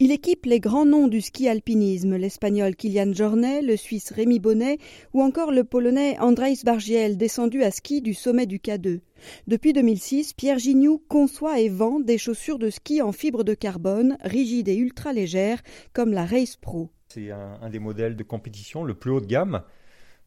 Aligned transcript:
Il 0.00 0.10
équipe 0.10 0.46
les 0.46 0.58
grands 0.58 0.84
noms 0.84 1.06
du 1.06 1.20
ski 1.20 1.48
alpinisme, 1.48 2.16
l'espagnol 2.16 2.74
Kilian 2.74 3.12
Jornet, 3.12 3.62
le 3.62 3.76
suisse 3.76 4.10
Rémi 4.10 4.40
Bonnet 4.40 4.78
ou 5.12 5.22
encore 5.22 5.52
le 5.52 5.62
polonais 5.62 6.18
Andrzej 6.18 6.64
Bargiel, 6.64 7.16
descendu 7.16 7.62
à 7.62 7.70
ski 7.70 8.02
du 8.02 8.12
sommet 8.12 8.46
du 8.46 8.58
K2. 8.58 9.02
Depuis 9.46 9.72
2006, 9.72 10.32
Pierre 10.32 10.58
Gignoux 10.58 11.00
conçoit 11.08 11.60
et 11.60 11.68
vend 11.68 12.00
des 12.00 12.18
chaussures 12.18 12.58
de 12.58 12.70
ski 12.70 13.02
en 13.02 13.12
fibre 13.12 13.44
de 13.44 13.54
carbone, 13.54 14.18
rigides 14.22 14.66
et 14.66 14.74
ultra 14.74 15.12
légères, 15.12 15.62
comme 15.92 16.12
la 16.12 16.26
Race 16.26 16.56
Pro. 16.56 16.90
C'est 17.06 17.30
un, 17.30 17.60
un 17.62 17.70
des 17.70 17.78
modèles 17.78 18.16
de 18.16 18.24
compétition 18.24 18.82
le 18.82 18.94
plus 18.94 19.12
haut 19.12 19.20
de 19.20 19.26
gamme. 19.26 19.62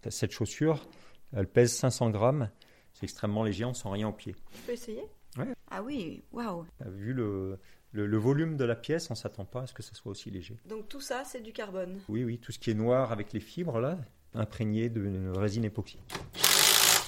Cette 0.08 0.32
chaussure, 0.32 0.88
elle 1.36 1.48
pèse 1.48 1.74
500 1.74 2.12
grammes. 2.12 2.50
C'est 2.94 3.04
extrêmement 3.04 3.44
léger, 3.44 3.66
on 3.66 3.72
ne 3.72 3.74
sent 3.74 3.90
rien 3.90 4.08
au 4.08 4.14
pied. 4.14 4.34
Tu 4.34 4.62
peux 4.66 4.72
essayer? 4.72 5.04
Ouais. 5.38 5.54
Ah 5.70 5.84
oui, 5.84 6.24
waouh 6.32 6.66
Vu 6.86 7.12
le, 7.12 7.60
le, 7.98 8.06
le 8.06 8.18
volume 8.18 8.58
de 8.58 8.64
la 8.64 8.76
pièce, 8.76 9.10
on 9.10 9.14
ne 9.14 9.18
s'attend 9.18 9.46
pas 9.46 9.62
à 9.62 9.68
ce 9.68 9.74
que 9.74 9.82
ce 9.82 9.96
soit 9.96 10.12
aussi 10.12 10.30
léger. 10.30 10.56
Donc 10.70 10.88
tout 10.88 11.02
ça, 11.02 11.24
c'est 11.26 11.42
du 11.42 11.52
carbone. 11.52 12.00
Oui, 12.08 12.24
oui, 12.24 12.38
tout 12.38 12.52
ce 12.52 12.60
qui 12.60 12.70
est 12.70 12.76
noir 12.76 13.12
avec 13.12 13.34
les 13.34 13.40
fibres 13.40 13.80
là, 13.80 13.98
imprégné 14.36 14.90
d'une 14.90 15.32
résine 15.36 15.66
époxy. 15.66 15.98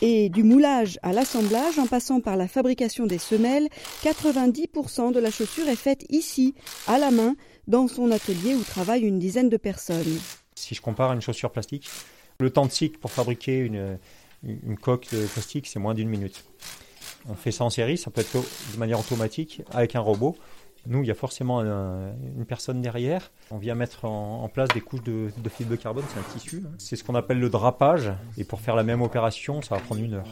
Et 0.02 0.30
du 0.30 0.44
moulage 0.44 0.98
à 1.04 1.14
l'assemblage, 1.14 1.78
en 1.78 1.86
passant 1.86 2.22
par 2.22 2.38
la 2.38 2.48
fabrication 2.48 3.06
des 3.06 3.18
semelles, 3.18 3.68
90% 4.04 5.12
de 5.14 5.20
la 5.20 5.30
chaussure 5.30 5.68
est 5.68 5.76
faite 5.76 6.06
ici, 6.10 6.56
à 6.88 6.98
la 6.98 7.12
main, 7.12 7.36
dans 7.68 7.88
son 7.88 8.10
atelier 8.10 8.56
où 8.56 8.64
travaillent 8.64 9.04
une 9.04 9.20
dizaine 9.20 9.50
de 9.50 9.58
personnes. 9.58 10.20
Si 10.56 10.74
je 10.74 10.82
compare 10.82 11.12
à 11.12 11.14
une 11.14 11.22
chaussure 11.22 11.52
plastique, 11.52 11.90
le 12.40 12.50
temps 12.50 12.66
de 12.66 12.72
cycle 12.72 12.98
pour 12.98 13.12
fabriquer 13.12 13.58
une, 13.58 14.00
une 14.44 14.78
coque 14.78 15.08
de 15.12 15.26
plastique, 15.28 15.68
c'est 15.68 15.80
moins 15.80 15.94
d'une 15.94 16.10
minute. 16.10 16.46
On 17.28 17.36
fait 17.36 17.52
ça 17.52 17.66
en 17.66 17.70
série, 17.70 17.98
ça 17.98 18.10
peut 18.10 18.22
être 18.22 18.38
de 18.74 18.78
manière 18.78 19.00
automatique 19.00 19.62
avec 19.72 19.96
un 19.96 20.00
robot. 20.00 20.38
Nous, 20.88 21.02
il 21.04 21.08
y 21.08 21.12
a 21.12 21.16
forcément 21.16 21.60
un- 21.60 22.14
une 22.38 22.46
personne 22.46 22.82
derrière. 22.82 23.32
On 23.52 23.58
vient 23.58 23.76
mettre 23.76 24.06
en, 24.06 24.44
en 24.44 24.50
place 24.50 24.70
des 24.70 24.82
couches 24.82 25.04
de, 25.04 25.30
de 25.38 25.50
fibre 25.50 25.70
de 25.72 25.76
carbone, 25.76 26.04
c'est 26.14 26.20
un 26.20 26.24
tissu. 26.40 26.64
hein. 26.66 26.72
C'est 26.78 26.96
ce 26.96 27.04
qu'on 27.04 27.16
appelle 27.16 27.40
le 27.40 27.50
drapage. 27.50 28.12
Et 28.38 28.44
pour 28.44 28.62
faire 28.62 28.76
la 28.76 28.84
même 28.84 29.02
opération, 29.02 29.62
ça 29.62 29.76
va 29.76 29.82
prendre 29.82 30.02
une 30.02 30.14
heure. 30.16 30.28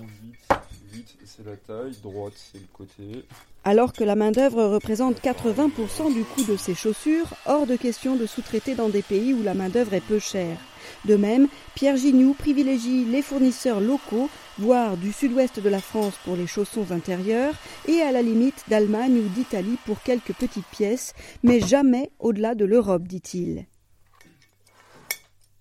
8, 0.93 1.17
c'est 1.25 1.45
la 1.45 1.55
taille, 1.57 1.95
droite, 2.01 2.33
c'est 2.35 2.59
le 2.59 2.67
côté. 2.73 3.25
Alors 3.65 3.91
que 3.93 4.03
la 4.03 4.15
main-d'œuvre 4.15 4.63
représente 4.65 5.19
80% 5.21 6.13
du 6.13 6.23
coût 6.23 6.43
de 6.49 6.55
ces 6.55 6.73
chaussures, 6.73 7.27
hors 7.45 7.67
de 7.67 7.75
question 7.75 8.15
de 8.15 8.25
sous-traiter 8.25 8.73
dans 8.75 8.89
des 8.89 9.01
pays 9.01 9.33
où 9.33 9.43
la 9.43 9.53
main-d'œuvre 9.53 9.93
est 9.93 10.01
peu 10.01 10.19
chère. 10.19 10.57
De 11.05 11.15
même, 11.15 11.47
Pierre 11.75 11.97
Gignoux 11.97 12.33
privilégie 12.33 13.05
les 13.05 13.21
fournisseurs 13.21 13.79
locaux, 13.79 14.29
voire 14.57 14.97
du 14.97 15.11
sud-ouest 15.11 15.59
de 15.59 15.69
la 15.69 15.79
France 15.79 16.15
pour 16.23 16.35
les 16.35 16.47
chaussons 16.47 16.91
intérieurs, 16.91 17.55
et 17.87 18.01
à 18.01 18.11
la 18.11 18.21
limite 18.21 18.63
d'Allemagne 18.67 19.19
ou 19.19 19.29
d'Italie 19.29 19.77
pour 19.85 20.01
quelques 20.01 20.33
petites 20.33 20.67
pièces, 20.67 21.13
mais 21.43 21.59
jamais 21.59 22.11
au-delà 22.19 22.55
de 22.55 22.65
l'Europe, 22.65 23.03
dit-il. 23.03 23.65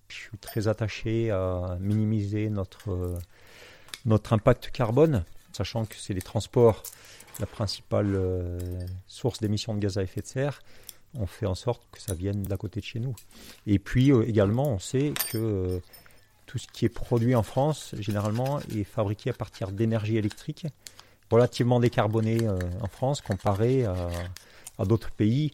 Je 0.09 0.15
suis 0.15 0.37
très 0.39 0.67
attaché 0.67 1.31
à 1.31 1.77
minimiser 1.79 2.49
notre, 2.49 3.19
notre 4.05 4.33
impact 4.33 4.71
carbone, 4.71 5.23
sachant 5.53 5.85
que 5.85 5.95
c'est 5.95 6.13
les 6.13 6.21
transports 6.21 6.83
la 7.39 7.45
principale 7.45 8.15
euh, 8.15 8.59
source 9.07 9.39
d'émissions 9.39 9.73
de 9.73 9.79
gaz 9.79 9.97
à 9.97 10.03
effet 10.03 10.21
de 10.21 10.25
serre. 10.25 10.61
On 11.15 11.25
fait 11.25 11.45
en 11.45 11.55
sorte 11.55 11.81
que 11.91 12.01
ça 12.01 12.13
vienne 12.13 12.43
d'à 12.43 12.57
côté 12.57 12.79
de 12.79 12.85
chez 12.85 12.99
nous. 12.99 13.15
Et 13.65 13.79
puis 13.79 14.11
euh, 14.11 14.27
également, 14.27 14.69
on 14.69 14.79
sait 14.79 15.13
que 15.31 15.37
euh, 15.37 15.79
tout 16.45 16.57
ce 16.57 16.67
qui 16.67 16.85
est 16.85 16.89
produit 16.89 17.35
en 17.35 17.43
France, 17.43 17.95
généralement, 17.99 18.59
est 18.75 18.83
fabriqué 18.83 19.29
à 19.29 19.33
partir 19.33 19.71
d'énergie 19.71 20.17
électrique, 20.17 20.67
relativement 21.31 21.79
décarbonée 21.79 22.39
euh, 22.43 22.59
en 22.81 22.87
France 22.87 23.21
comparé 23.21 23.85
à, 23.85 24.09
à 24.77 24.85
d'autres 24.85 25.11
pays 25.11 25.51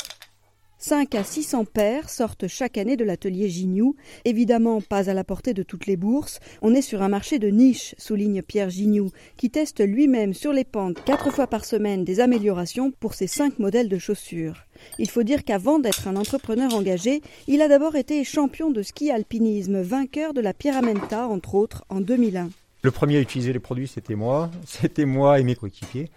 5 0.83 1.15
à 1.15 1.23
600 1.23 1.63
paires 1.63 2.09
sortent 2.09 2.49
chaque 2.49 2.77
année 2.77 2.97
de 2.97 3.05
l'atelier 3.05 3.47
Gignoux. 3.49 3.95
Évidemment, 4.25 4.81
pas 4.81 5.09
à 5.09 5.13
la 5.13 5.23
portée 5.23 5.53
de 5.53 5.63
toutes 5.63 5.85
les 5.85 5.95
bourses. 5.95 6.41
On 6.61 6.75
est 6.75 6.81
sur 6.81 7.01
un 7.01 7.07
marché 7.07 7.39
de 7.39 7.47
niche, 7.47 7.95
souligne 7.97 8.41
Pierre 8.41 8.69
Gignoux, 8.69 9.09
qui 9.37 9.49
teste 9.49 9.79
lui-même 9.79 10.33
sur 10.33 10.51
les 10.51 10.65
pentes 10.65 11.01
quatre 11.05 11.31
fois 11.31 11.47
par 11.47 11.63
semaine 11.63 12.03
des 12.03 12.19
améliorations 12.19 12.91
pour 12.91 13.13
ses 13.13 13.27
cinq 13.27 13.59
modèles 13.59 13.87
de 13.87 13.97
chaussures. 13.97 14.65
Il 14.99 15.09
faut 15.09 15.23
dire 15.23 15.45
qu'avant 15.45 15.79
d'être 15.79 16.09
un 16.09 16.17
entrepreneur 16.17 16.73
engagé, 16.75 17.21
il 17.47 17.61
a 17.61 17.69
d'abord 17.69 17.95
été 17.95 18.21
champion 18.25 18.69
de 18.69 18.81
ski 18.81 19.09
alpinisme, 19.09 19.81
vainqueur 19.81 20.33
de 20.33 20.41
la 20.41 20.53
Pyramenta, 20.53 21.29
entre 21.29 21.55
autres, 21.55 21.85
en 21.87 22.01
2001. 22.01 22.49
Le 22.81 22.91
premier 22.91 23.15
à 23.15 23.21
utiliser 23.21 23.53
les 23.53 23.59
produits, 23.59 23.87
c'était 23.87 24.15
moi. 24.15 24.51
C'était 24.65 25.05
moi 25.05 25.39
et 25.39 25.43
mes 25.43 25.55
coéquipiers. 25.55 26.11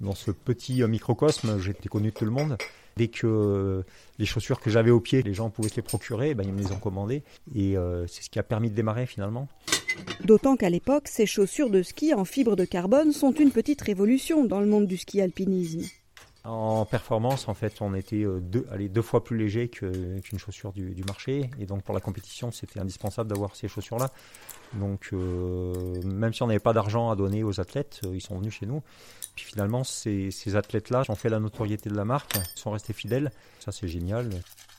Dans 0.00 0.16
ce 0.16 0.32
petit 0.32 0.82
euh, 0.82 0.88
microcosme, 0.88 1.60
j'étais 1.60 1.88
connu 1.88 2.08
de 2.08 2.14
tout 2.14 2.24
le 2.24 2.32
monde. 2.32 2.56
Dès 2.96 3.08
que 3.08 3.26
euh, 3.26 3.82
les 4.18 4.26
chaussures 4.26 4.60
que 4.60 4.70
j'avais 4.70 4.90
au 4.90 5.00
pied, 5.00 5.22
les 5.22 5.34
gens 5.34 5.50
pouvaient 5.50 5.68
se 5.68 5.76
les 5.76 5.82
procurer, 5.82 6.34
ben, 6.34 6.44
ils 6.46 6.52
me 6.52 6.60
les 6.60 6.72
ont 6.72 6.78
commandées. 6.78 7.22
Et 7.54 7.76
euh, 7.76 8.06
c'est 8.06 8.22
ce 8.22 8.30
qui 8.30 8.38
a 8.38 8.42
permis 8.42 8.70
de 8.70 8.74
démarrer 8.74 9.06
finalement. 9.06 9.48
D'autant 10.24 10.56
qu'à 10.56 10.70
l'époque, 10.70 11.08
ces 11.08 11.26
chaussures 11.26 11.70
de 11.70 11.82
ski 11.82 12.14
en 12.14 12.24
fibre 12.24 12.56
de 12.56 12.64
carbone 12.64 13.12
sont 13.12 13.32
une 13.32 13.50
petite 13.50 13.80
révolution 13.80 14.44
dans 14.44 14.60
le 14.60 14.66
monde 14.66 14.86
du 14.86 14.96
ski 14.96 15.20
alpinisme. 15.20 15.82
En 16.44 16.86
performance, 16.86 17.48
en 17.48 17.54
fait, 17.54 17.82
on 17.82 17.94
était 17.94 18.24
euh, 18.24 18.40
deux, 18.40 18.66
deux 18.88 19.02
fois 19.02 19.22
plus 19.22 19.36
léger 19.36 19.68
qu'une 19.68 20.38
chaussure 20.38 20.72
du, 20.72 20.94
du 20.94 21.04
marché. 21.04 21.50
Et 21.58 21.66
donc, 21.66 21.82
pour 21.82 21.94
la 21.94 22.00
compétition, 22.00 22.50
c'était 22.50 22.80
indispensable 22.80 23.28
d'avoir 23.28 23.54
ces 23.56 23.68
chaussures-là. 23.68 24.10
Donc, 24.72 25.10
euh, 25.12 26.00
même 26.02 26.32
si 26.32 26.42
on 26.42 26.46
n'avait 26.46 26.58
pas 26.58 26.72
d'argent 26.72 27.10
à 27.10 27.16
donner 27.16 27.44
aux 27.44 27.60
athlètes, 27.60 28.00
euh, 28.04 28.14
ils 28.14 28.22
sont 28.22 28.38
venus 28.38 28.54
chez 28.54 28.64
nous. 28.64 28.82
Puis 29.36 29.44
finalement, 29.44 29.84
ces, 29.84 30.30
ces 30.30 30.56
athlètes-là 30.56 31.02
ont 31.10 31.14
fait 31.14 31.28
la 31.28 31.40
notoriété 31.40 31.90
de 31.90 31.96
la 31.96 32.06
marque, 32.06 32.32
sont 32.54 32.70
restés 32.70 32.94
fidèles. 32.94 33.30
Ça, 33.58 33.70
c'est 33.70 33.88
génial. 33.88 34.30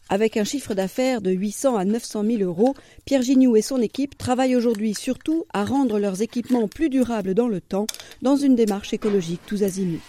Avec 0.09 0.37
un 0.37 0.43
chiffre 0.43 0.73
d'affaires 0.73 1.21
de 1.21 1.31
800 1.31 1.77
à 1.77 1.85
900 1.85 2.23
000 2.25 2.41
euros, 2.41 2.75
Pierre 3.05 3.21
Gignoux 3.21 3.55
et 3.55 3.61
son 3.61 3.81
équipe 3.81 4.17
travaillent 4.17 4.55
aujourd'hui 4.55 4.95
surtout 4.95 5.45
à 5.53 5.63
rendre 5.63 5.99
leurs 5.99 6.21
équipements 6.23 6.67
plus 6.67 6.89
durables 6.89 7.35
dans 7.35 7.47
le 7.47 7.61
temps, 7.61 7.85
dans 8.21 8.35
une 8.35 8.55
démarche 8.55 8.93
écologique 8.93 9.41
tous 9.45 9.63
azimuts. 9.63 10.01